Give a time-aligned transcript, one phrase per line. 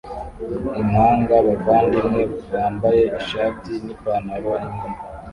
[0.81, 4.87] Impanga bavandimwe bambaye ishati nipantaro imwe